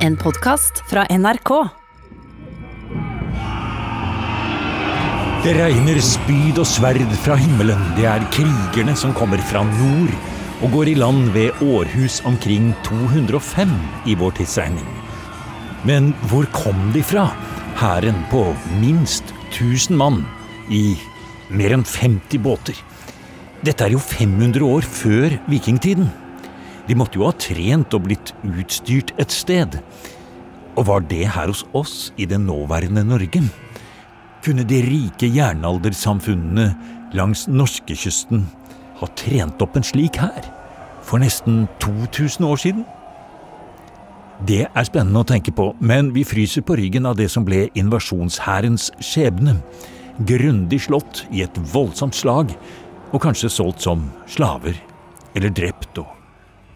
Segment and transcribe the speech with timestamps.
[0.00, 1.50] En podcast fra NRK.
[5.44, 7.82] Det regner spyd og sverd fra himmelen.
[7.98, 10.14] Det er krigerne som kommer fra nord
[10.64, 13.74] og går i land ved århus omkring 205
[14.08, 14.88] i vår tidsregning.
[15.84, 17.26] Men hvor kom de fra?
[17.76, 18.46] Hæren på
[18.80, 20.22] minst 1000 mann
[20.72, 20.96] i
[21.52, 22.80] mer enn 50 båter.
[23.60, 26.08] Dette er jo 500 år før vikingtiden.
[26.90, 29.76] De måtte jo ha trent og blitt utstyrt et sted.
[30.74, 33.44] Og var det her hos oss i det nåværende Norge?
[34.42, 36.66] Kunne de rike jernaldersamfunnene
[37.14, 38.42] langs norskekysten
[38.98, 40.50] ha trent opp en slik hær
[41.06, 42.84] for nesten 2000 år siden?
[44.50, 47.68] Det er spennende å tenke på, men vi fryser på ryggen av det som ble
[47.78, 49.60] invasjonshærens skjebne.
[50.26, 52.56] Grundig slått i et voldsomt slag,
[53.14, 54.74] og kanskje solgt som slaver,
[55.36, 56.16] eller drept og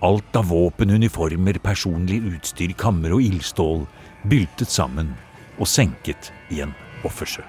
[0.04, 3.84] alt av våpen, uniformer, personlig utstyr, kammer og ildstål
[4.28, 5.14] byltet sammen
[5.56, 6.74] og senket i en
[7.08, 7.44] offersjø.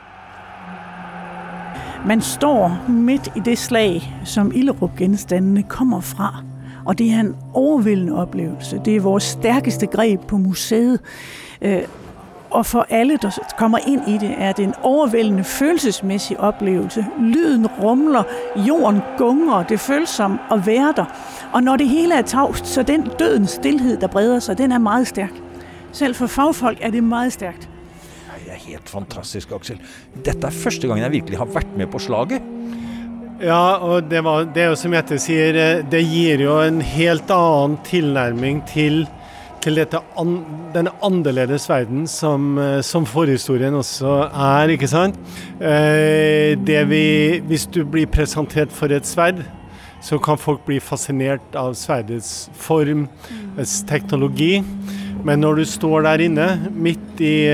[2.06, 6.44] Man står midt i det slag, som Illerup-genstandene kommer fra.
[6.86, 8.81] Og det er en overvældende oplevelse.
[8.86, 11.00] Det er vores stærkeste greb på museet.
[11.62, 11.81] Øh,
[12.56, 17.06] og for alle, der kommer ind i det, er det en overvældende følelsesmæssig oplevelse.
[17.20, 18.23] Lyden rumler,
[18.56, 21.06] jorden gunger, det føles som at være der.
[21.53, 24.78] Og når det hele er tavst, så den dødens stillhed, der breder sig, den er
[24.78, 25.31] meget stærk.
[25.92, 27.70] Selv for fagfolk er det meget stærkt.
[28.45, 29.81] Det er helt fantastisk, Aksel.
[30.25, 32.42] Dette er første gangen jeg virkelig har vært med på slaget.
[33.42, 36.80] Ja, og det, var, det er jo som Jette sier, eh, det gir jo en
[36.81, 39.03] helt annen tilnærming til,
[39.66, 40.38] til dette an,
[40.75, 45.17] denne annerledes verden som, eh, som, forhistorien også er, ikke sant?
[45.57, 47.05] Eh, det vi,
[47.49, 49.41] hvis du blir presentert for et sverd,
[50.05, 53.07] så kan folk bli fascinert av sverdets form,
[53.55, 54.59] dets teknologi.
[55.25, 57.50] Men når du står der inne, midt i,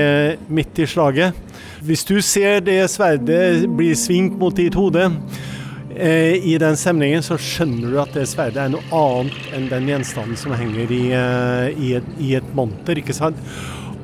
[0.52, 1.32] midt i slaget
[1.80, 5.06] Hvis du ser det sverdet bli svingt mot ditt hode,
[5.96, 9.90] Eh, I den stemningen så skjønner du at det sverdet er noe annet enn den
[9.90, 12.96] gjenstanden som henger i, eh, i, et, i et monter.
[12.98, 13.36] ikke sant?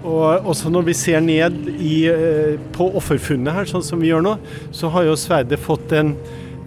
[0.04, 4.24] Og også når vi ser ned i, eh, på offerfunnet her, sånn som vi gjør
[4.24, 4.36] nå,
[4.70, 6.14] så har jo sverdet fått en,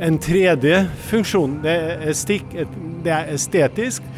[0.02, 1.60] en tredje funksjon.
[1.64, 4.10] Det er, stikk, et, det er estetisk.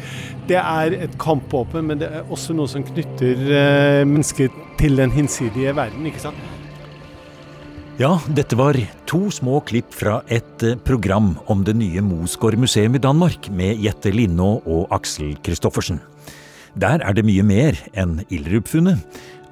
[0.48, 5.12] Det er et kampvåpen, men det er også noe som knytter eh, mennesket til den
[5.12, 6.04] hinsidige verden.
[6.08, 6.63] ikke sant?
[7.94, 8.74] Ja, dette var
[9.06, 13.78] to små klipp fra et eh, program om det nye Mosgård museum i Danmark med
[13.78, 16.00] Jette Linnå og Aksel Kristoffersen.
[16.74, 18.98] Der er det mye mer enn Ilderup-funnet,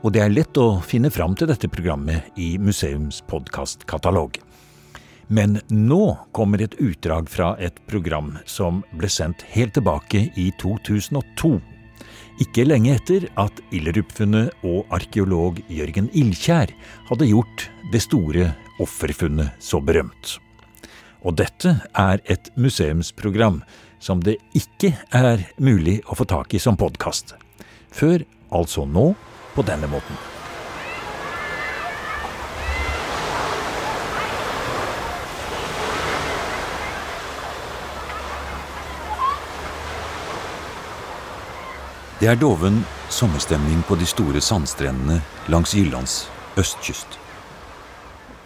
[0.02, 4.40] og det er lett å finne fram til dette programmet i museums podkastkatalog.
[5.30, 6.02] Men nå
[6.34, 11.60] kommer et utdrag fra et program som ble sendt helt tilbake i 2002
[12.40, 16.72] ikke lenge etter at Illerup-funnet og arkeolog Jørgen Ildkjær
[17.10, 18.50] hadde gjort det store
[18.82, 20.38] offerfunnet så berømt.
[21.22, 23.62] Og dette er et museumsprogram
[24.02, 27.36] som det ikke er mulig å få tak i som podkast.
[27.92, 29.12] Før altså nå
[29.54, 30.31] på denne måten.
[42.22, 45.16] Det er doven sommerstemning på de store sandstrendene
[45.50, 46.12] langs Jyllands
[46.54, 47.16] østkyst.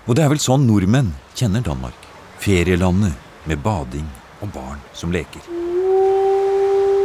[0.07, 2.07] Og det er vel sånn nordmenn kjenner Danmark.
[2.41, 3.13] Ferielandet
[3.45, 4.07] med bading
[4.41, 5.45] og barn som leker.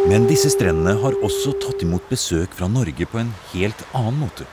[0.08, 4.48] Men disse strendene har også tatt imot besøk fra Norge på en helt annen måte.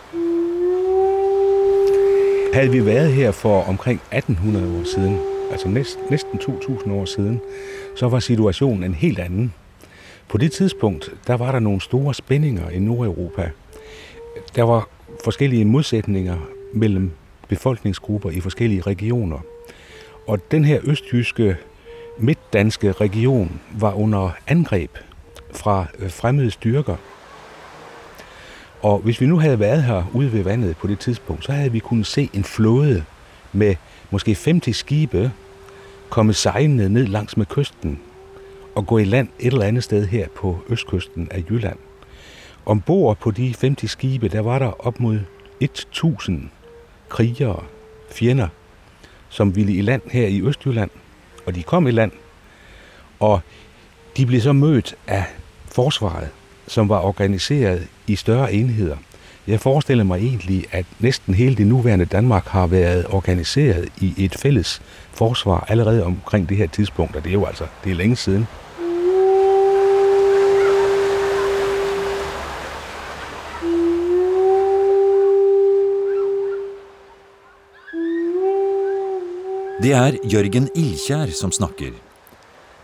[2.51, 5.17] Havde vi været her for omkring 1800 år siden,
[5.53, 5.71] altså
[6.11, 7.41] næsten 2000 år siden,
[7.95, 9.53] så var situationen en helt anden.
[10.29, 13.51] På det tidspunkt, der var der nogle store spændinger i Nordeuropa.
[14.55, 14.89] Der var
[15.25, 16.37] forskellige modsætninger
[16.75, 17.11] mellem
[17.49, 19.39] befolkningsgrupper i forskellige regioner.
[20.27, 21.57] Og den her østjyske,
[22.19, 24.91] midtdanske region var under angreb
[25.53, 26.97] fra øh, fremmede styrker.
[28.83, 31.73] Og hvis vi nu havde været her ude ved vandet på det tidspunkt, så havde
[31.73, 33.05] vi kunnet se en flåde
[33.53, 33.75] med
[34.11, 35.33] måske 50 skibe
[36.11, 38.01] komme sejlende ned langs med kysten
[38.79, 41.79] at gå i land et eller andet sted her på østkysten af Jylland.
[42.67, 45.21] Ombord på de 50 skibe, der var der op mod
[45.61, 46.51] 1000
[47.09, 47.63] krigere,
[48.11, 48.49] fjender,
[49.29, 50.91] som ville i land her i Østjylland.
[51.47, 52.13] Og de kom i land,
[53.21, 53.41] og
[54.17, 55.25] de blev så mødt af
[55.73, 56.29] forsvaret,
[56.67, 58.97] som var organiseret i større enheder.
[59.47, 64.35] Jeg forestiller mig egentlig, at næsten hele det nuværende Danmark har været organiseret i et
[64.35, 64.83] fælles
[65.13, 68.47] forsvar allerede omkring det her tidspunkt, og det er jo altså det er længe siden.
[79.89, 81.95] Det er Jørgen Ilkjær som snakker.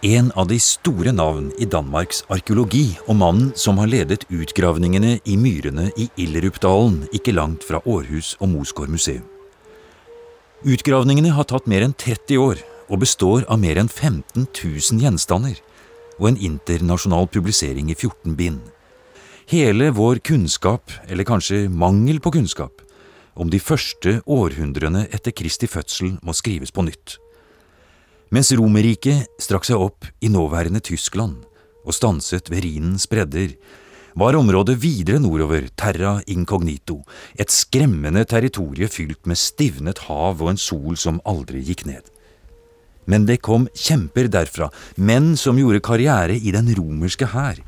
[0.08, 5.34] En av de store navn i Danmarks arkeologi, og mannen som har ledet utgravningene i
[5.36, 9.26] myrene i Illerupdalen, ikke langt fra Århus og Mosgård museum.
[10.64, 15.60] Utgravningene har tatt mer enn 30 år, og består av mer enn 15 000 gjenstander,
[16.16, 18.62] og en internasjonal publisering i 14 bind.
[19.52, 22.80] Hele vår kunnskap, eller kanskje mangel på kunnskap,
[23.34, 27.18] om de første århundrene etter Kristi fødsel må skrives på nytt.
[28.34, 31.44] Mens Romerriket strakk seg opp i nåværende Tyskland
[31.84, 33.52] og stanset ved Rhinens bredder,
[34.14, 37.00] var området videre nordover terra incognito,
[37.34, 42.06] et skremmende territorie fylt med stivnet hav og en sol som aldri gikk ned.
[43.10, 47.58] Men det kom kjemper derfra, menn som gjorde karriere i den romerske hær,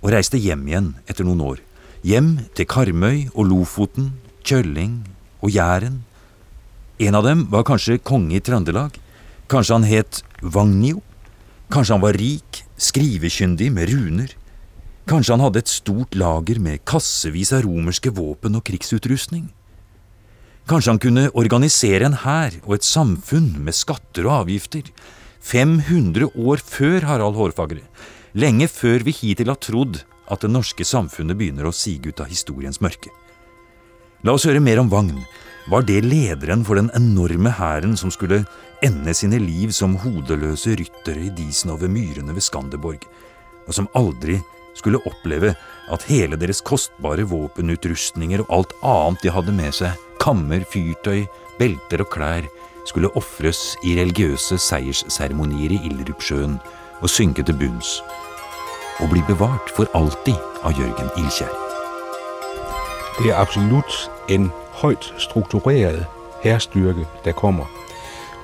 [0.00, 1.60] og reiste hjem igjen etter noen år.
[2.02, 4.10] Hjem til Karmøy og Lofoten,
[4.50, 5.04] Kjølling
[5.44, 6.00] og Jæren.
[6.98, 8.96] En av dem var kanskje konge i Trøndelag.
[9.46, 11.04] Kanskje han het Vagnio.
[11.70, 14.34] Kanskje han var rik, skrivekyndig med runer.
[15.06, 19.46] Kanskje han hadde et stort lager med kassevis av romerske våpen og krigsutrustning.
[20.66, 24.90] Kanskje han kunne organisere en hær og et samfunn med skatter og avgifter.
[25.46, 27.86] 500 år før Harald Hårfagre.
[28.34, 32.30] Lenge før vi hittil har trodd at det norske samfunnet begynner å sige ut av
[32.34, 33.14] historiens mørke.
[34.20, 35.22] La oss høre mer om Vagn.
[35.72, 38.42] Var det lederen for den enorme hæren som skulle
[38.84, 43.06] ende sine liv som hodeløse ryttere i disen over myrene ved Skanderborg,
[43.64, 44.36] og som aldri
[44.76, 45.54] skulle oppleve
[45.92, 51.24] at hele deres kostbare våpenutrustninger og alt annet de hadde med seg, kammer, fyrtøy,
[51.60, 52.50] belter og klær,
[52.88, 56.60] skulle ofres i religiøse seiersseremonier i Ildrupsjøen
[57.00, 57.96] og synke til bunns,
[59.00, 61.69] og bli bevart for alltid av Jørgen Ilkjær.
[63.22, 66.06] Det er absolut en højt struktureret
[66.42, 67.64] herstyrke, der kommer.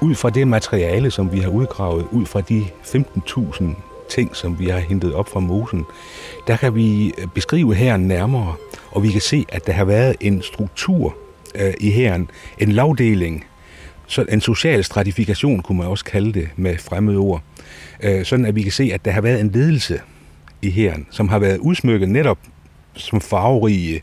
[0.01, 3.65] Ud fra det materiale, som vi har udgravet, ud fra de 15.000
[4.11, 5.85] ting, som vi har hentet op fra mosen,
[6.47, 8.55] der kan vi beskrive her nærmere,
[8.91, 11.17] og vi kan se, at der har været en struktur
[11.55, 13.45] øh, i herren, en lavdeling,
[14.07, 17.43] så en social stratifikation kunne man også kalde det med fremmede ord,
[18.03, 20.01] øh, sådan at vi kan se, at der har været en ledelse
[20.63, 22.39] i herren, som har været udsmykket netop
[22.95, 24.03] som farverige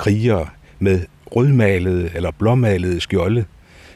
[0.00, 0.46] krigere
[0.78, 1.00] med
[1.36, 3.44] rødmalede eller blåmalede skjolde,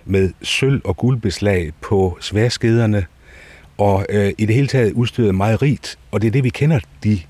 [0.04, 3.06] med sølv- og guldbeslag på sværskederne,
[3.78, 6.80] og øh, i det hele taget udstyret meget rigt, og det er det, vi kender
[7.04, 7.20] de,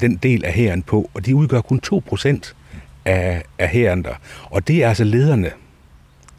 [0.00, 2.52] den del af hæren på, og de udgør kun 2%
[3.04, 4.14] af, af hæren der.
[4.44, 5.50] Og det er altså lederne,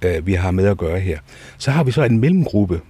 [0.02, 1.20] øh, vi har med at gøre her.
[1.58, 2.82] Så har vi så en mellemgruppe,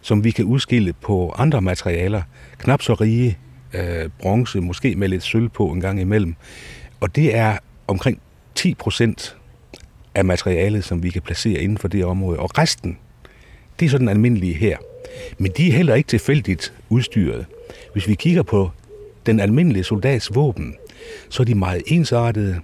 [0.00, 2.22] som vi kan udskille på andre materialer,
[2.58, 3.38] knap så rige,
[3.74, 6.34] øh, bronze, måske med lidt sølv på en gang imellem.
[7.00, 8.20] Og det er omkring
[8.54, 9.36] 10 procent
[10.14, 12.38] af materialet, som vi kan placere inden for det område.
[12.38, 12.98] Og resten,
[13.80, 14.76] det er sådan almindelige her.
[15.38, 17.46] Men de er heller ikke tilfældigt udstyret.
[17.92, 18.70] Hvis vi kigger på
[19.26, 20.74] den almindelige soldats våben,
[21.28, 22.60] så er de meget ensartede.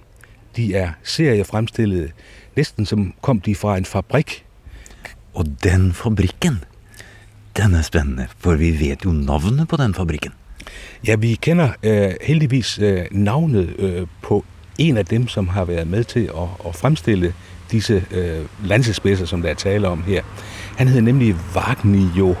[0.55, 2.11] De er seriefremstillede,
[2.55, 4.45] næsten som kom de fra en fabrik.
[5.33, 6.63] Og den fabrikken,
[7.57, 10.31] den er spændende, for vi vet jo navnet på den fabrikken.
[11.07, 14.45] Ja, vi kender øh, heldigvis øh, navnet øh, på
[14.77, 17.33] en af dem, som har været med til at, at fremstille
[17.71, 20.23] disse øh, lansespidser, som der er tale om her.
[20.77, 22.35] Han hedder nemlig Vagnio.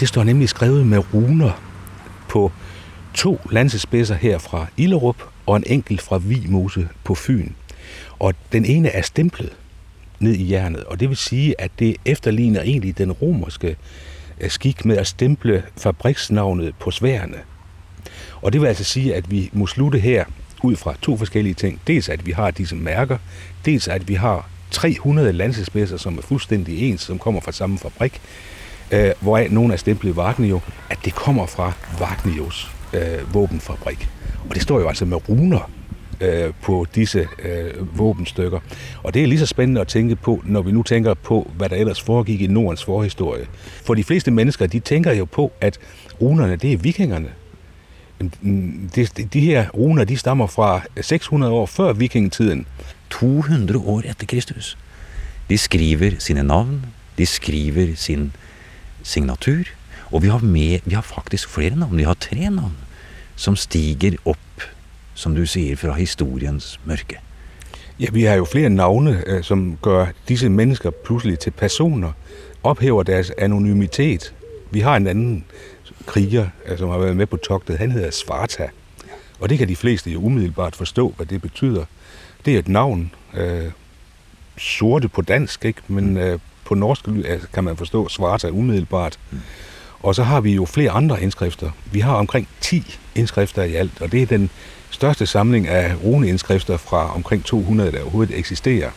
[0.00, 1.62] Det står nemlig skrevet med runer
[2.28, 2.52] på
[3.14, 7.52] to lansespidser her fra Illerup og en enkelt fra Vimose på Fyn.
[8.18, 9.52] Og den ene er stemplet
[10.20, 13.76] ned i jernet, og det vil sige, at det efterligner egentlig den romerske
[14.40, 17.36] øh, skik med at stemple fabriksnavnet på sværene.
[18.42, 20.24] Og det vil altså sige, at vi må slutte her
[20.62, 21.80] ud fra to forskellige ting.
[21.86, 23.18] Dels at vi har disse mærker,
[23.64, 28.20] dels at vi har 300 landsespidser, som er fuldstændig ens, som kommer fra samme fabrik,
[28.90, 30.60] øh, hvoraf nogle er stemplet Vagnio,
[30.90, 34.08] at det kommer fra Vagnios øh, våbenfabrik.
[34.48, 35.70] Og det står jo altså med runer
[36.20, 38.60] øh, på disse øh, våbenstykker.
[39.02, 41.68] Og det er lige så spændende at tænke på, når vi nu tænker på, hvad
[41.68, 43.46] der ellers foregik i Nordens forhistorie.
[43.84, 45.78] For de fleste mennesker, de tænker jo på, at
[46.20, 47.28] runerne, det er vikingerne.
[48.96, 52.66] De, de her runer, de stammer fra 600 år før vikingetiden.
[53.10, 54.78] 200 år etter Kristus.
[55.48, 56.86] De skriver sine navn,
[57.18, 58.32] de skriver sin
[59.02, 59.64] signatur,
[60.10, 61.96] og vi har, med, vi har faktisk flere navn.
[61.96, 62.76] Vi har tre navn
[63.36, 64.64] som stiger opp,
[65.14, 67.20] som du sier, fra historiens mørke.
[68.00, 72.12] Ja, vi har jo flere navne, øh, som gør disse mennesker pludselig til personer,
[72.62, 74.34] ophæver deres anonymitet.
[74.70, 75.44] Vi har en anden
[76.06, 78.68] kriger, øh, som har været med på togtet, han hedder Svarta.
[79.40, 81.84] Og det kan de fleste jo umiddelbart forstå, hvad det betyder.
[82.44, 83.70] Det er et navn, øh,
[84.58, 85.80] sorte på dansk, ikke?
[85.88, 87.04] men øh, på norsk
[87.52, 88.08] kan man forstå,
[88.38, 89.18] sig umiddelbart.
[89.30, 89.40] Mm.
[90.00, 91.70] Og så har vi jo flere andre indskrifter.
[91.92, 94.50] Vi har omkring 10 indskrifter i alt, og det er den
[94.90, 98.90] største samling af runeindskrifter fra omkring 200, der overhovedet eksisterer.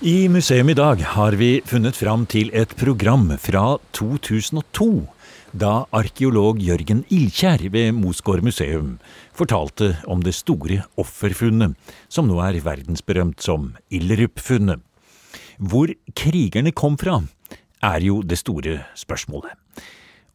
[0.00, 5.08] I museum i dag har vi funnet fram til et program fra 2002,
[5.56, 8.96] da arkeolog Jørgen Ildkjær ved Mosgård museum
[9.36, 11.76] fortalte om det store offerfunnet,
[12.12, 14.82] som nå er verdensberømt som Ilderup-funnet.
[15.56, 17.22] Hvor krigerne kom fra,
[17.82, 19.54] er jo det store spørsmålet.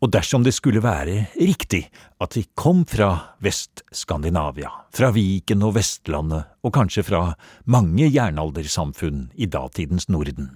[0.02, 1.84] Og dersom det skulle være riktig
[2.22, 7.28] at de kom fra Vest-Skandinavia, fra Viken og Vestlandet, og kanskje fra
[7.70, 10.56] mange jernaldersamfunn i datidens Norden,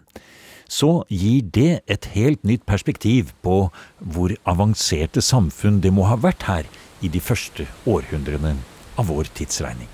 [0.69, 3.69] så gir det et helt nytt perspektiv på
[3.99, 6.69] hvor avanserte samfunn det må ha vært her
[7.01, 8.55] i de første århundrene
[8.97, 9.89] av vår tidsregning.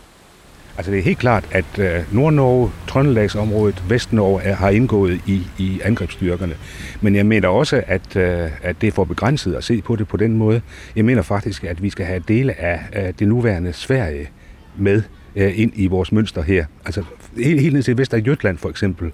[0.77, 6.55] Altså det er helt klart, at øh, Nord-Norge, Trøndelagsområdet, Vest-Norge har indgået i, i angrebsstyrkerne.
[7.01, 10.07] Men jeg mener også, at, øh, at det er for begrænset at se på det
[10.07, 10.61] på den måde.
[10.95, 14.29] Jeg mener faktisk, at vi skal have dele af øh, det nuværende Sverige
[14.77, 15.03] med
[15.35, 16.65] uh, ind i vores mønster her.
[16.85, 17.03] Altså
[17.37, 19.11] helt, helt ned til Vesterjøtland for eksempel.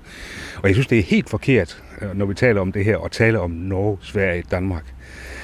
[0.58, 3.12] Og jeg synes, det er helt forkert, øh, når vi taler om det her, og
[3.12, 4.84] taler om Norge, Sverige, Danmark,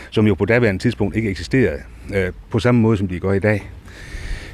[0.10, 1.80] som jo på daværende tidspunkt ikke eksisterede
[2.15, 3.70] øh, på samme måde, som de gør i dag.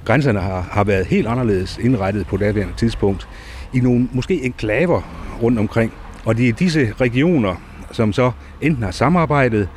[0.05, 3.27] Grænserne har, har været helt anderledes indrettet på daværende tidspunkt
[3.73, 5.01] i nogle måske enklaver
[5.41, 5.93] rundt omkring.
[6.25, 7.55] Og det er disse regioner,
[7.91, 9.69] som så enten har samarbejdet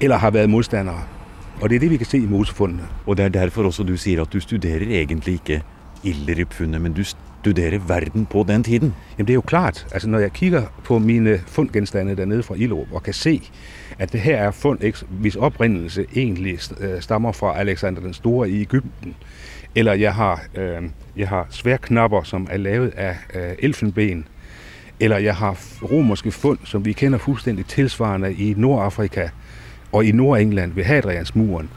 [0.00, 1.02] eller har været modstandere.
[1.60, 2.82] Og det er det, vi kan se i mosefundene.
[3.06, 5.62] Og det er derfor også du siger, at du studerer egentlig ikke
[6.04, 8.94] Illerup-fundet, men du studerer verden på den tiden.
[9.18, 9.86] Jamen det er jo klart.
[9.92, 13.50] Altså når jeg kigger på mine fundgenstande dernede fra Ilderup og kan se,
[13.98, 14.78] at det her er fund,
[15.08, 19.14] hvis oprindelse egentlig øh, stammer fra Alexander den Store i Ægypten,
[19.74, 20.82] eller jeg har, øh,
[21.16, 24.28] jeg har sværknapper, som er lavet af øh, elfenben.
[25.00, 29.28] Eller jeg har romerske fund, som vi kender fuldstændig tilsvarende i Nordafrika
[29.92, 31.70] og i Nordengland ved Hadrians muren.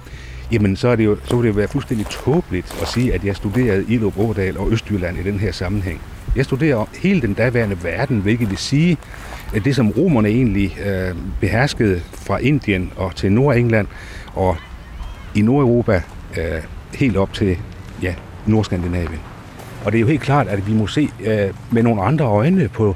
[0.53, 3.25] Jamen, så, er det jo, så vil det jo være fuldstændig tåbeligt at sige, at
[3.25, 6.01] jeg studerede i Ådal og Østjylland i den her sammenhæng.
[6.35, 8.97] Jeg studerer hele den daværende verden, hvilket vil sige,
[9.55, 13.87] at det som romerne egentlig øh, beherskede fra Indien og til Nordengland
[14.33, 14.57] og
[15.35, 16.01] i Nordeuropa
[16.37, 16.61] øh,
[16.95, 17.57] helt op til
[18.01, 19.32] ja, Nordskandinavien.
[19.85, 22.67] Og det er jo helt klart, at vi må se øh, med nogle andre øjne
[22.67, 22.95] på,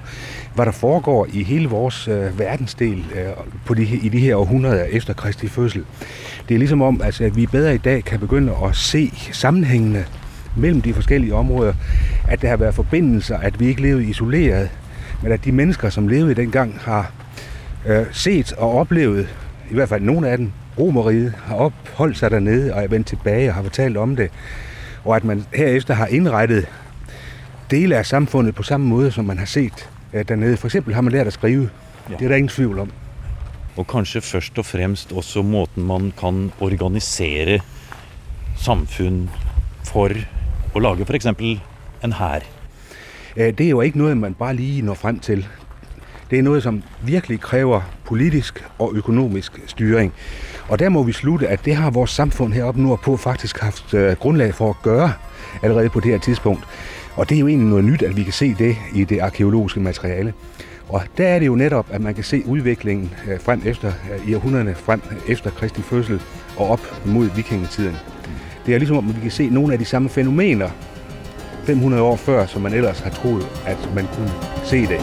[0.56, 3.28] hvad der foregår i hele vores øh, verdensdel øh,
[3.66, 5.86] på de, i de her århundreder efter Kristi fødsel.
[6.50, 10.06] Det er ligesom om, altså, at vi bedre i dag kan begynde at se sammenhængene
[10.56, 11.74] mellem de forskellige områder,
[12.28, 14.70] at der har været forbindelser, at vi ikke levede isoleret,
[15.24, 17.12] men at de mennesker, som levede dengang, har
[17.86, 19.36] øh, set og oplevet,
[19.72, 23.50] i hvert fald nogle af dem, Romeriet, har opholdt sig dernede og er vendt tilbage
[23.50, 24.30] og har fortalt om det
[25.08, 26.68] og at man herefter har indrettet
[27.72, 30.58] dele af samfundet på samme måde, som man har set øh, dernede.
[30.58, 31.70] For eksempel har man lært at skrive.
[32.10, 32.16] Ja.
[32.16, 32.92] Det er der ingen tvivl om.
[33.78, 37.60] Og kanskje først og fremst også måten man kan organisere
[38.58, 39.28] samfund
[39.86, 40.12] for
[40.76, 41.62] å lage for eksempel
[42.04, 42.44] en hær.
[43.38, 45.48] Øh, det er jo ikke noget, man bare lige når frem til.
[46.32, 50.14] Det er noget, som virkelig kræver politisk og økonomisk styring.
[50.68, 54.16] Og der må vi slutte, at det har vores samfund heroppe nordpå faktisk haft øh,
[54.16, 55.14] grundlag for at gøre
[55.64, 56.64] allerede på det her tidspunkt.
[57.16, 59.80] Og det er jo egentlig noget nyt, at vi kan se det i det arkeologiske
[59.80, 60.34] materiale.
[60.90, 64.30] Og der er det jo netop, at man kan se udviklingen øh, frem efter, øh,
[64.30, 66.22] i århundrederne frem efter Kristi fødsel
[66.58, 67.96] og op mod vikingetiden.
[68.66, 70.70] Det er ligesom, at vi kan se nogle af de samme fænomener
[71.64, 74.32] 500 år før, som man ellers har troet, at man kunne
[74.66, 75.02] se det.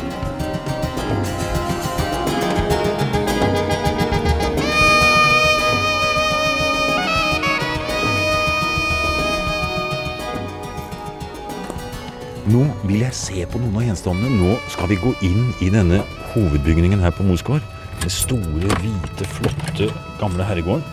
[12.44, 14.36] Nå vil jeg se på noen av gjenstandene.
[14.36, 16.02] Nå skal vi gå inn i denne
[16.34, 17.64] hovedbygningen her på Mosgård.
[18.02, 19.88] Den store, hvite, flotte,
[20.20, 20.84] gamle herregården.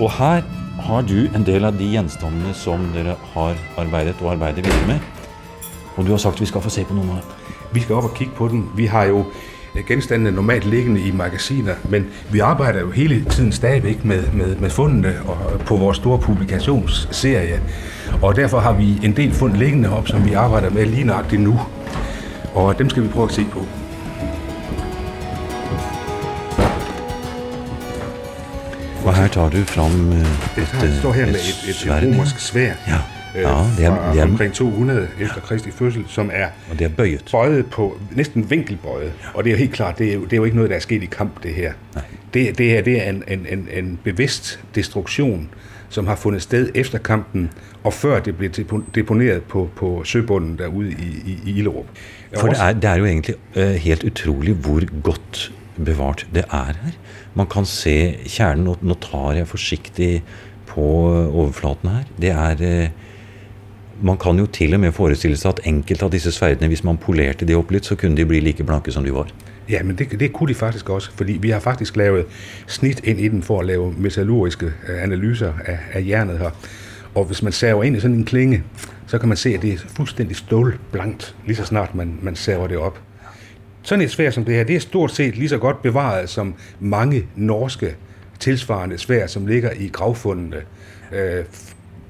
[0.00, 0.40] Og her
[0.80, 5.12] har du en del av de gjenstandene som dere har arbeidet og arbeider videre med.
[5.98, 7.39] Og du har sagt vi skal få se på noen av dem.
[7.72, 8.70] Vi skal opp og kigge på den.
[8.76, 9.24] Vi har jo
[9.86, 14.70] genstandene normalt liggende i magasiner, men vi arbejder jo hele tiden stadigvæk med, med, med
[14.70, 17.60] fundene og på vores store publikationsserie.
[18.22, 21.42] Og derfor har vi en del fund liggende op, som vi arbejder med lige nøjagtigt
[21.42, 21.60] nu.
[22.54, 23.66] Og dem skal vi prøve at se på.
[29.04, 32.38] Og her tar du frem et, det her står her med et, et, et romersk
[32.38, 32.72] svær.
[32.88, 33.19] Ja.
[33.34, 36.84] Øh, ja, det er, det er omkring 200 efter Kristi fødsel, som er, og det
[36.84, 37.24] er bøjet.
[37.32, 39.12] bøjet på, næsten vinkelbøjet.
[39.22, 39.28] Ja.
[39.34, 40.76] Og det er jo helt klart, det er jo, det er jo ikke noget, der
[40.76, 41.72] er sket i kamp, det her.
[41.94, 42.04] Nej.
[42.34, 45.48] Det, det her det er en, en, en, en bevidst destruktion
[45.88, 47.50] som har fundet sted efter kampen,
[47.84, 48.50] og før det blev
[48.94, 51.86] deponeret på, på søbunden derude i, i, i Illerup.
[52.38, 55.52] For det er, det er jo egentlig uh, helt utrolig hvor godt
[55.84, 56.92] bevart det er her.
[57.34, 58.64] Man kan se kjernen.
[58.64, 60.22] Nå, nå tar jeg forsiktig
[60.66, 60.82] på
[61.26, 62.02] overflaten her.
[62.20, 62.90] Det er uh,
[64.02, 66.98] man kan jo til og med forestille seg at enkelte av disse sverdene, hvis man
[66.98, 69.30] polerte de opp litt, så kunne de bli like blanke som de var.
[69.70, 72.26] Ja, men det, det kunne de faktisk også, fordi vi har faktisk lavet
[72.66, 76.50] snit ind i den for at lave metallurgiske øh, analyser af, af jernet her.
[77.14, 78.62] Og hvis man saver ind i sådan en klinge,
[79.06, 82.66] så kan man se, at det er fuldstændig stålblankt, lige så snart man, man saver
[82.66, 83.00] det op.
[83.82, 86.54] Sådan et svær som det her, det er stort set lige så godt bevaret som
[86.80, 87.94] mange norske
[88.38, 90.56] tilsvarende svær, som ligger i gravfundene,
[91.12, 91.44] øh,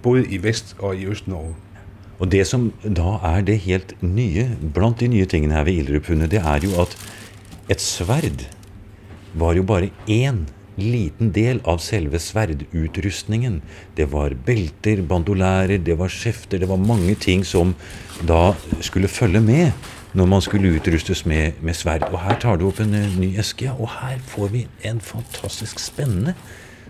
[0.02, 1.54] både i Vest- og i Øst-Norge.
[2.20, 4.46] Og det som da er det helt nye,
[4.76, 6.96] blant de nye tingene her ved Ildrup-funnet, det er jo at
[7.72, 8.44] et sverd
[9.40, 10.44] var jo bare én
[10.80, 13.60] liten del av selve sverdutrustningen.
[13.96, 17.74] Det var belter, bandolærer, det var skjefter, det var mange ting som
[18.26, 18.52] da
[18.84, 19.72] skulle følge med
[20.12, 22.08] når man skulle utrustes med, med sverd.
[22.10, 25.00] Og her tar du opp en uh, ny eske, ja, og her får vi en
[25.00, 26.34] fantastisk spennende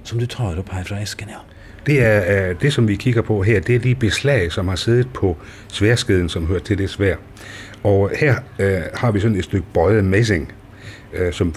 [0.02, 1.34] som du tar opp her fra esken.
[1.36, 1.44] ja.
[1.86, 5.08] Det er det, som vi kigger på her, det er de beslag, som har siddet
[5.14, 5.36] på
[5.68, 7.16] sværskeden, som hører til det svær.
[7.82, 10.52] Og her øh, har vi sådan et stykke bøjet messing,
[11.12, 11.54] øh, som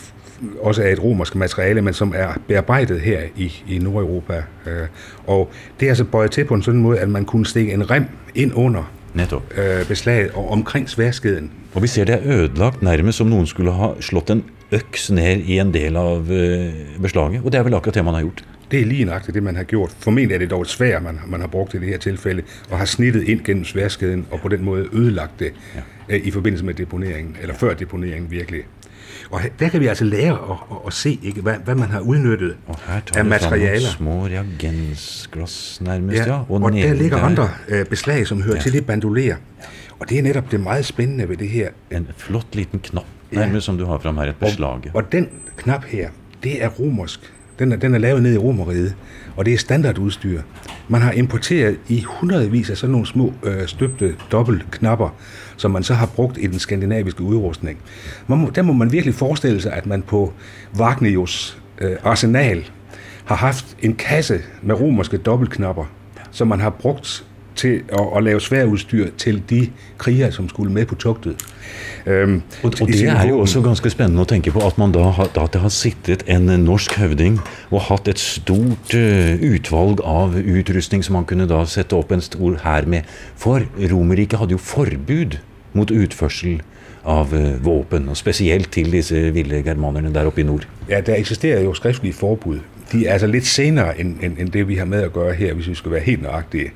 [0.61, 4.43] også er et romersk materiale, men som er bearbejdet her i, i Nordeuropa.
[4.65, 4.87] Øh,
[5.27, 7.91] og det er altså bøjet til på en sådan måde, at man kunne stikke en
[7.91, 9.43] rem ind under Netop.
[9.57, 11.51] Øh, beslaget og omkring sværskeden.
[11.73, 15.37] Og vi ser det er ødelagt nærmest som nogen skulle have slået en øks ned
[15.37, 18.45] i en del av øh, beslaget, og det er vel akkurat det man har gjort.
[18.73, 19.95] Det er lige nøjagtigt det, man har gjort.
[19.99, 22.77] Formentlig er det dog et svær, man, man har brugt i det her tilfælde, og
[22.77, 25.53] har snittet ind gennem sværskeden, og på den måde ødelagt det
[26.09, 26.15] ja.
[26.15, 28.61] øh, i forbindelse med deponeringen, eller før deponeringen virkelig.
[29.29, 31.99] Og der kan vi altså lære at, at, at se, ikke, hvad, hvad man har
[31.99, 33.89] udnyttet og her af materialer.
[33.89, 36.33] små reagensglas nærmest, ja.
[36.33, 36.39] ja.
[36.39, 37.23] Og, og der ligger der.
[37.23, 38.61] andre øh, beslag, som hører ja.
[38.61, 39.23] til det bandoler.
[39.23, 39.35] Ja.
[39.99, 41.69] Og det er netop det meget spændende ved det her.
[41.91, 43.59] En flot liten knap, nærmest ja.
[43.59, 44.67] som du har frem her, et beslag.
[44.67, 46.09] Og, og den knap her,
[46.43, 47.33] det er romersk
[47.63, 48.95] den er, den er lavet ned i Romeriet,
[49.35, 50.41] og det er standardudstyr.
[50.87, 55.15] Man har importeret i hundredvis af sådan nogle små øh, støbte dobbeltknapper,
[55.57, 57.79] som man så har brugt i den skandinaviske udrustning.
[58.27, 60.33] Man må, der må man virkelig forestille sig, at man på
[60.79, 62.69] Wagnerius øh, arsenal
[63.25, 65.85] har haft en kasse med romerske dobbeltknapper,
[66.31, 70.85] som man har brugt til at, at lave sværudstyr til de krigere, som skulle med
[70.85, 71.35] på togtet.
[72.05, 74.99] Um, og, og det er jo også ganske spændende at tænke på, at man da
[74.99, 77.39] har, da det har sittet en norsk høvding
[77.71, 82.21] og haft et stort uh, utvalg av utrustning, som man kunne da sætte op en
[82.21, 83.01] stor her med.
[83.35, 83.61] For
[83.93, 85.37] Romerike havde jo forbud
[85.73, 86.61] mot utførsel
[87.05, 90.67] av uh, våben, og specielt til disse vilde germanerne der oppe i nord.
[90.89, 92.59] Ja, der eksisterer jo skriftlige forbud.
[92.91, 95.53] De er altså lidt senere end, end, end det, vi har med at gøre her,
[95.53, 96.71] hvis vi skal være helt nøjagtige.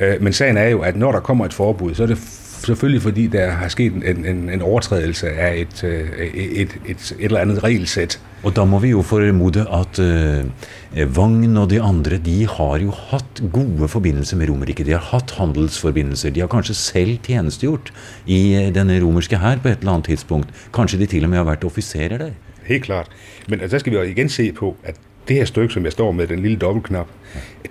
[0.00, 2.18] Øh, men sagen er jo, at når der kommer et forbud, så er det
[2.60, 7.12] selvfølgelig fordi, der har sket en, en, en overtrædelse af et, øh, et, et, et,
[7.18, 8.20] et eller andet regelsæt.
[8.42, 12.90] Og da må vi jo formode at uh, Vagn og de andre, de har jo
[12.90, 14.84] haft gode forbindelser med Romerike.
[14.84, 16.30] De har haft handelsforbindelser.
[16.30, 17.92] De har kanskje selv tjenestgjort
[18.26, 20.48] i denne romerske her på et eller andet tidspunkt.
[20.74, 22.30] Kanskje de til og med har været officerer der.
[22.64, 23.08] Helt klart.
[23.48, 24.96] Men altså, der skal vi jo igen se på, at
[25.30, 27.06] det her stykke, som jeg står med, den lille dobbeltknap,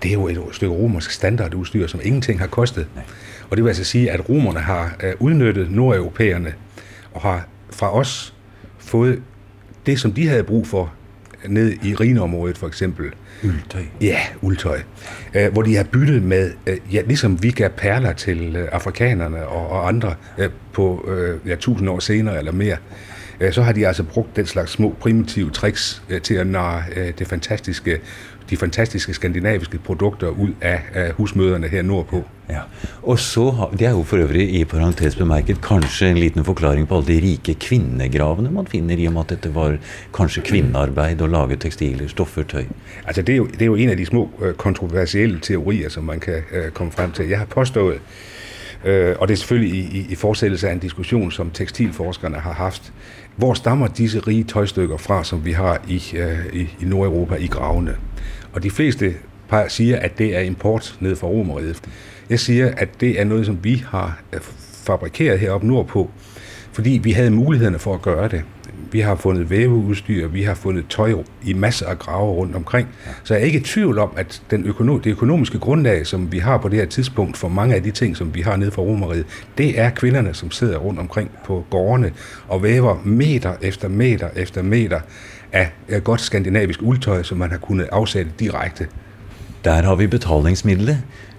[0.04, 2.88] det er jo et stykke romersk standardudstyr, som ingenting har kostet.
[3.50, 6.54] Og det vil altså sige, at romerne har øh, udnyttet nordeuropæerne
[7.14, 8.34] og har fra os
[8.78, 9.22] fået
[9.86, 10.94] det, som de havde brug for
[11.48, 13.06] ned i Rineområdet for eksempel.
[13.44, 13.82] Uldtøj.
[14.02, 14.80] Ja, uldtøj.
[15.34, 19.70] Øh, hvor de har byttet med, øh, ja, ligesom vi gav perler til afrikanerne og,
[19.70, 20.16] og andre
[20.74, 21.10] på
[21.46, 22.78] ja, tusind år senere eller mere.
[23.40, 26.84] Øh, så har de altså brugt den slags små primitive tricks øh, til at narre
[26.96, 28.00] øh, det fantastiske,
[28.50, 32.24] de fantastiske skandinaviske produkter ud af, husmøderne her nordpå.
[32.50, 32.60] Ja.
[33.04, 36.88] Og så har, det er jo for øvrig i parentes bemærket kanskje en liten forklaring
[36.88, 39.78] på alle de rike kvindegravene man finder i og med at dette var
[40.14, 42.64] kanskje kvinnearbeid og lage tekstiler, stoffer, tøj.
[43.06, 46.20] Altså det er, jo, det er jo en af de små kontroversielle teorier, som man
[46.20, 47.28] kan komme frem til.
[47.28, 47.96] Jeg har påstået,
[48.86, 52.54] uh, og det er selvfølgelig i, i, i fortsættelse af en diskussion, som tekstilforskerne har
[52.54, 52.94] haft,
[53.40, 57.48] hvor stammer disse rige tøjstykker fra, som vi har i, øh, i, i Nordeuropa i
[57.48, 57.96] gravene?
[58.54, 59.14] Og de fleste
[59.68, 61.82] siger, at det er import ned fra Romeriet.
[62.30, 64.40] Jeg siger, at det er noget, som vi har øh,
[64.86, 66.10] fabrikeret heroppe nordpå,
[66.72, 68.44] fordi vi havde mulighederne for at gøre det.
[68.92, 71.14] Vi har fundet væveudstyr, vi har fundet tøj
[71.46, 72.88] i masser af grave rundt omkring.
[73.24, 76.40] Så jeg er ikke i tvivl om, at den økonom, det økonomiske grundlag, som vi
[76.40, 78.82] har på det her tidspunkt for mange af de ting, som vi har nede fra
[78.82, 79.26] Romeriet,
[79.58, 82.12] det er kvinderne, som sidder rundt omkring på gårdene
[82.48, 85.00] og væver meter efter meter efter meter
[85.52, 85.72] af
[86.04, 88.88] godt skandinavisk uldtøj, som man har kunnet afsætte direkte
[89.64, 90.98] Der har vi betalingsmiddelet.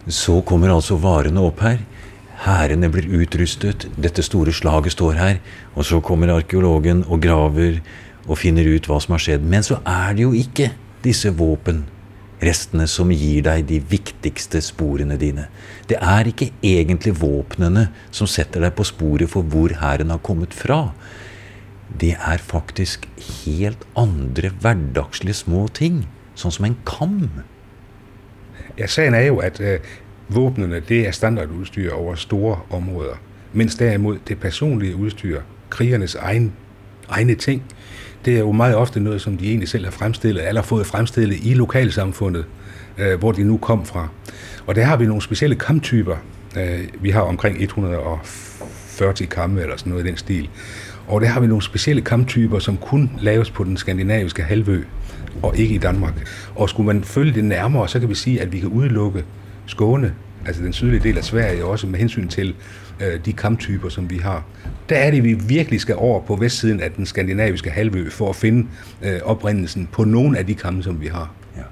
[0.08, 1.76] Så kommer altså varene opp her.
[2.40, 5.40] Hærene blir utrustet, dette store slaget står her.
[5.76, 7.80] Og så kommer arkeologen og graver
[8.26, 9.44] og finner ut hva som har skjedd.
[9.44, 10.70] Men så er det jo ikke
[11.04, 15.48] disse våpenrestene som gir deg de viktigste sporene dine.
[15.88, 20.56] Det er ikke egentlig våpnene som setter deg på sporet for hvor hæren har kommet
[20.56, 20.94] fra.
[22.00, 23.08] Det er faktisk
[23.44, 26.06] helt andre hverdagslige små ting,
[26.38, 27.42] sånn som en kam.
[28.78, 29.82] Ja, sagen er jo, at øh,
[30.30, 33.14] våbnene det er standardudstyr over store områder,
[33.52, 35.40] mens derimod det personlige udstyr,
[35.70, 36.52] krigernes egen,
[37.08, 37.62] egne ting,
[38.24, 41.38] det er jo meget ofte noget, som de egentlig selv har fremstillet, eller fået fremstillet
[41.42, 42.44] i lokalsamfundet,
[42.98, 44.08] øh, hvor de nu kom fra.
[44.66, 46.16] Og der har vi nogle specielle kamptyper.
[46.56, 50.48] Øh, vi har omkring 140 kampe eller sådan noget i den stil.
[51.08, 54.82] Og der har vi nogle specielle kamptyper, som kun laves på den skandinaviske halvø,
[55.42, 56.14] og ikke i Danmark.
[56.54, 59.24] Og skulle man følge det nærmere, så kan vi sige, at vi kan udelukke
[59.70, 60.14] Skåne,
[60.46, 62.54] altså den sydlige del af Sverige, også med hensyn til
[63.00, 64.44] øh, de kamptyper, som vi har.
[64.88, 68.36] Der er det, vi virkelig skal over på vestsiden af den skandinaviske halvø for at
[68.36, 68.68] finde
[69.02, 71.34] øh, oprindelsen på nogle af de kampe, som vi har.
[71.56, 71.62] Ja.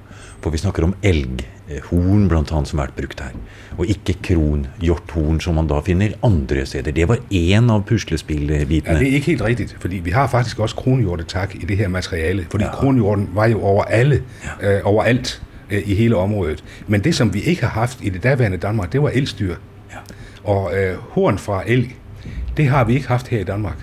[0.41, 3.35] For vi snakker om elghorn, blant annet, som har vært brukt her.
[3.79, 6.93] Og ikke kron, hjorthorn, som man da finner andre steder.
[6.93, 8.95] Det var én av puslespillbitene.
[8.95, 11.89] Ja, det er ikke helt rigtigt, fordi vi har faktisk også kronhjortetak i det her
[11.89, 12.47] materiale.
[12.51, 12.71] Fordi ja.
[12.71, 14.23] kronhjorten var jo over alle,
[14.63, 14.77] ja.
[14.77, 16.65] øh, overalt øh, i hele området.
[16.87, 19.55] Men det, som vi ikke har haft i det daværende Danmark, det var elstyr.
[19.91, 19.97] Ja.
[20.45, 21.95] Og øh, horn fra elg,
[22.57, 23.77] det har vi ikke haft her i Danmark.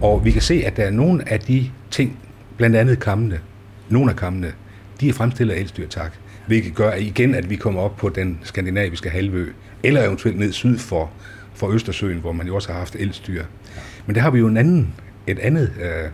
[0.00, 2.18] Og vi kan se, at der er nogle af de ting,
[2.56, 3.40] blandt andet kammene,
[3.88, 4.52] nogle af kammene,
[5.00, 6.12] de er fremstillet af elstyrtak,
[6.46, 10.78] hvilket gør igen, at vi kommer op på den skandinaviske halvø, eller eventuelt ned syd
[10.78, 11.10] for,
[11.54, 13.44] for Østersøen, hvor man jo også har haft elstyr.
[14.06, 14.94] Men der har vi jo en anden,
[15.26, 16.04] et andet øh,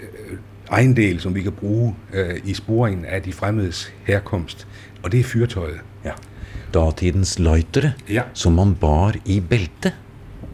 [0.00, 0.38] øh,
[0.72, 4.66] ejendel, som vi kan bruge øh, i sporingen af de fremmedes herkomst,
[5.02, 5.78] og det er fyrtøjet.
[6.04, 6.10] Ja.
[6.74, 8.22] Datidens løjtere, Ja.
[8.32, 9.92] som man bar i belte.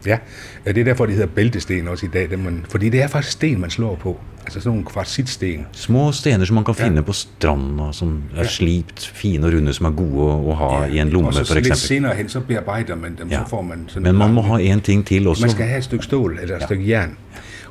[0.07, 0.17] Ja,
[0.65, 2.31] det er derfor, de hedder bæltesten også i dag.
[2.31, 4.21] Det man, fordi det er faktisk sten, man slår på.
[4.41, 5.67] Altså sådan nogle kvartsitsten.
[5.73, 6.85] Små stener som man kan Ja.
[6.87, 8.49] finne på stranda, som er Ja.
[8.49, 11.45] slipt, fine og runde, som er gode å, å ha i en lomme, og så
[11.47, 11.89] for lidt eksempel.
[11.89, 13.39] senere hen, så bearbejder man dem, Ja.
[13.45, 15.43] så får man sådan Men man må lang- ha en ting til også.
[15.43, 16.67] Man skal have et stykke stål eller et Ja.
[16.67, 17.17] stykke jern.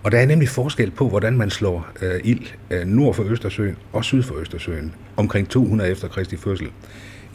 [0.03, 3.75] Og der er nemlig forskel på, hvordan man slår øh, ild øh, nord for Østersøen
[3.93, 6.67] og syd for Østersøen, omkring 200 efter Kristi fødsel.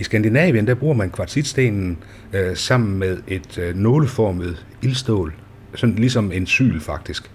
[0.00, 1.98] I Skandinavien, der bruger man kvartsitstenen
[2.32, 5.34] øh, sammen med et øh, nåleformet ildstål,
[5.74, 7.30] sådan ligesom en syl faktisk.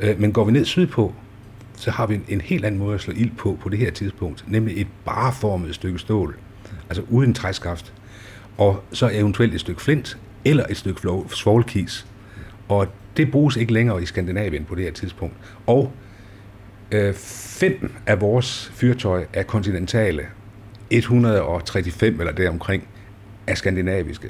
[0.00, 1.14] Øh, men går vi ned sydpå,
[1.76, 3.90] så har vi en, en helt anden måde at slå ild på på det her
[3.90, 6.36] tidspunkt, nemlig et bareformet stykke stål,
[6.88, 7.92] altså uden træskaft,
[8.58, 12.06] og så eventuelt et stykke flint eller et stykke flov- svovlkis.
[12.72, 15.34] Og det bruges ikke længere i Skandinavien på det her tidspunkt.
[15.66, 15.92] Og
[16.90, 20.22] øh, fem af vores fyrtøj er kontinentale.
[20.90, 22.88] 135 eller deromkring
[23.46, 24.28] er skandinaviske.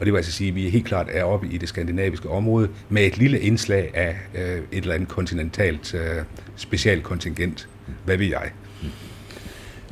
[0.00, 2.68] Og det vil altså sige, at vi helt klart er oppe i det skandinaviske område
[2.88, 6.24] med et lille indslag af øh, et eller andet kontinentalt øh,
[6.56, 7.68] specialkontingent.
[8.04, 8.50] Hvad ved jeg?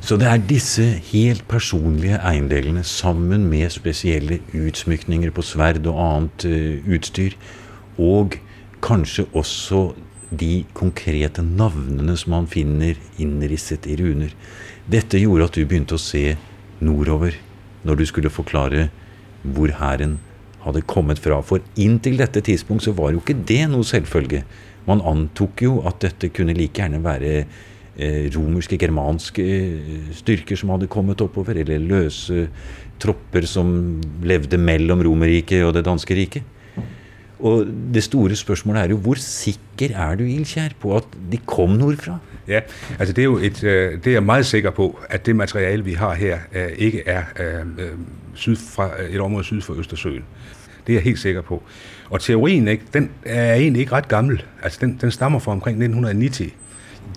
[0.01, 6.45] Så det er disse helt personlige eiendelene sammen med specielle udsmykninger på sverd og andet
[6.45, 7.29] øh, utstyr,
[7.99, 8.37] og
[8.81, 9.91] kanskje også
[10.31, 14.31] de konkrete navnene som man finner innrisset i runer.
[14.87, 16.37] Dette gjorde at du begynte å se
[16.81, 17.35] nordover
[17.85, 18.87] når du skulle forklare
[19.41, 20.19] hvor hæren
[20.65, 21.41] hadde kommet fra.
[21.43, 24.43] For inntil dette tidspunkt så var jo ikke det noe selvfølge.
[24.87, 30.73] Man antok jo at dette kunne like gjerne være eh, romerske, germanske eh, styrker som
[30.73, 32.47] hadde kommet oppover, eller løse
[33.01, 36.60] tropper som levde mellom Romerriket og det danske riket.
[37.41, 41.69] Og det store spørsmålet er jo hvor sikker er du, Ilkjær, på at de kom
[41.69, 42.17] nordfra?
[42.47, 42.59] Ja,
[42.99, 45.83] altså det er jo et, øh, det er jeg meget sikker på, at det materiale,
[45.83, 47.91] vi har her, øh, ikke er øh, øh
[48.33, 50.23] syd fra, øh, et område syd for Østersøen.
[50.87, 51.63] Det er jeg helt sikker på.
[52.09, 54.43] Og teorien, ikke, den er egentlig ikke ret gammel.
[54.63, 56.53] Altså den, den stammer fra omkring 1990.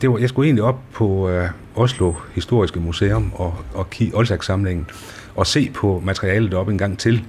[0.01, 4.87] Det var, jeg skulle egentlig op på øh, Oslo Historiske Museum og, og kigge Olsak-samlingen
[5.35, 7.25] og se på materialet op en gang til.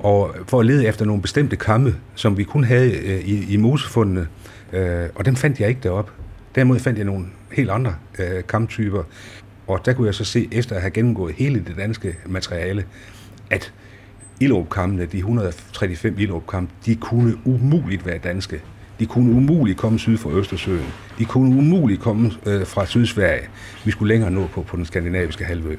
[0.00, 3.56] Og for at lede efter nogle bestemte kamme, som vi kun havde øh, i, i
[3.56, 4.26] mosefundene,
[4.72, 6.12] øh, og dem fandt jeg ikke deroppe.
[6.54, 9.02] Derimod fandt jeg nogle helt andre øh, kamtyper,
[9.66, 12.84] og der kunne jeg så se, efter at have gennemgået hele det danske materiale,
[13.50, 13.72] at
[14.40, 18.60] Ilrup-kammene, de 135 Ilrup-kampe, de kunne umuligt være danske.
[18.98, 20.86] De kunne umuligt komme syd for Østersøen.
[21.18, 23.48] De kunne umuligt komme øh, fra Sydsverige.
[23.84, 25.76] Vi skulle længere nå på, på den skandinaviske halvø.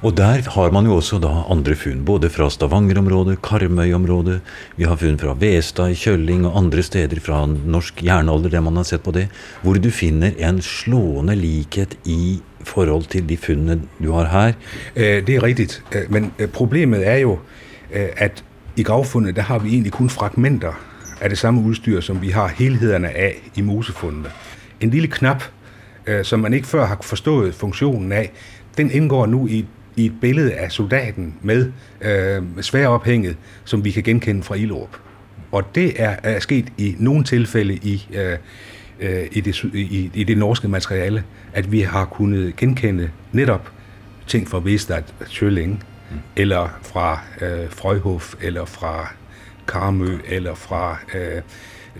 [0.00, 4.38] Og der har man jo også da andre funn, både fra Stavanger-området, Karmøy-området,
[4.78, 8.78] vi har funn fra Vestad i Kjølling og andre steder fra norsk jernalder, det man
[8.80, 9.26] har sett på det,
[9.60, 14.54] hvor du finner en slående likhet i forhold til de funnene du har her?
[14.96, 17.38] Eh, det er rigtigt, eh, men eh, problemet er jo,
[18.16, 18.44] at
[18.76, 20.72] i gravfundet, der har vi egentlig kun fragmenter
[21.20, 24.30] af det samme udstyr, som vi har helhederne af i mosefundene.
[24.80, 25.42] En lille knap,
[26.22, 28.32] som man ikke før har forstået funktionen af,
[28.76, 34.02] den indgår nu i, i et billede af soldaten med øh, sværophænget, som vi kan
[34.02, 34.96] genkende fra Ilrup.
[35.52, 38.36] Og det er, er sket i nogle tilfælde i, øh,
[39.00, 43.70] øh, i, det, i, i det norske materiale, at vi har kunnet genkende netop
[44.26, 46.16] ting fra Vestad Tjølling, mm.
[46.36, 49.12] eller fra øh, Frøjhof, eller fra
[49.68, 51.42] Karmø, eller fra øh,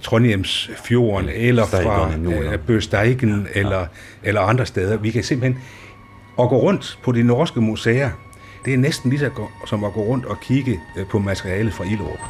[0.03, 1.33] Trondheims fjorden, mm.
[1.35, 3.61] eller fra øh, Bøsteigen, ja.
[3.61, 3.87] eller,
[4.23, 4.97] eller andre steder.
[4.97, 5.63] Vi kan simpelthen
[6.43, 8.11] at gå rundt på de norske museer,
[8.65, 9.31] det er næsten lige så
[9.67, 12.21] som at gå rundt og kigge øh, på materialet fra Ilderup.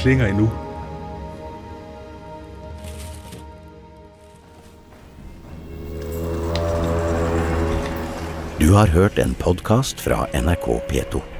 [0.00, 0.50] klinger endnu.
[8.60, 11.39] Du har hørt en podcast fra NRK P2.